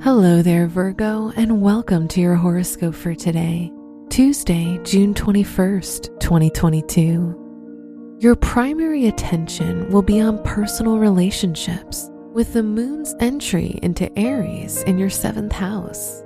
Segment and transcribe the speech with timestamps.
[0.00, 3.72] Hello there, Virgo, and welcome to your horoscope for today,
[4.08, 8.16] Tuesday, June 21st, 2022.
[8.20, 14.98] Your primary attention will be on personal relationships with the moon's entry into Aries in
[14.98, 16.22] your seventh house.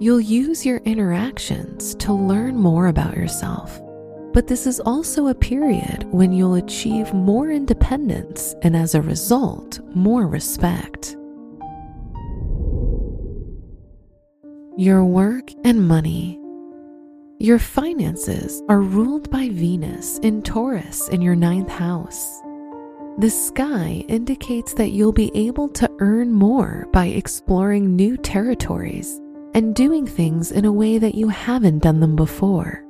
[0.00, 3.80] You'll use your interactions to learn more about yourself,
[4.32, 9.78] but this is also a period when you'll achieve more independence and, as a result,
[9.94, 11.14] more respect.
[14.78, 16.38] Your work and money.
[17.40, 22.40] Your finances are ruled by Venus in Taurus in your ninth house.
[23.18, 29.20] The sky indicates that you'll be able to earn more by exploring new territories
[29.52, 32.84] and doing things in a way that you haven't done them before.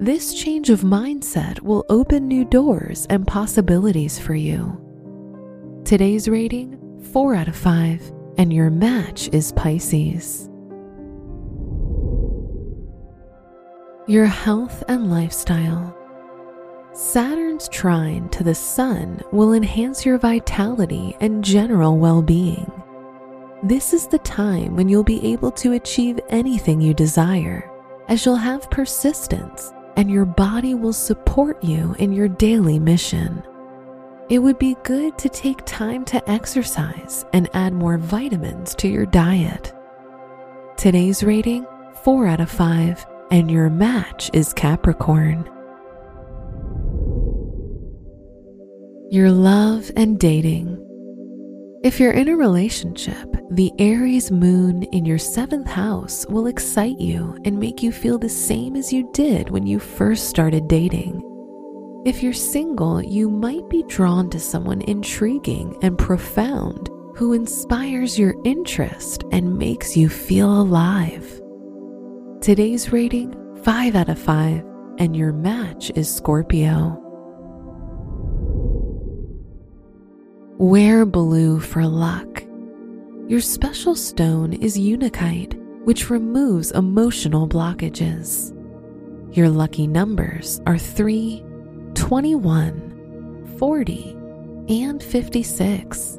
[0.00, 4.80] This change of mindset will open new doors and possibilities for you.
[5.84, 6.78] Today's rating
[7.12, 10.48] 4 out of 5, and your match is Pisces.
[14.06, 15.96] Your health and lifestyle.
[16.92, 22.70] Saturn's trine to the sun will enhance your vitality and general well being.
[23.62, 27.70] This is the time when you'll be able to achieve anything you desire,
[28.08, 33.40] as you'll have persistence and your body will support you in your daily mission.
[34.28, 39.06] It would be good to take time to exercise and add more vitamins to your
[39.06, 39.72] diet.
[40.76, 41.66] Today's rating
[42.02, 45.48] 4 out of 5 and your match is Capricorn.
[49.10, 50.78] Your love and dating.
[51.82, 57.38] If you're in a relationship, the Aries moon in your seventh house will excite you
[57.46, 61.22] and make you feel the same as you did when you first started dating.
[62.04, 68.34] If you're single, you might be drawn to someone intriguing and profound who inspires your
[68.44, 71.41] interest and makes you feel alive.
[72.42, 74.64] Today's rating 5 out of 5,
[74.98, 76.98] and your match is Scorpio.
[80.58, 82.42] Wear blue for luck.
[83.28, 85.54] Your special stone is Unakite,
[85.84, 88.52] which removes emotional blockages.
[89.36, 91.44] Your lucky numbers are 3,
[91.94, 94.16] 21, 40,
[94.68, 96.18] and 56.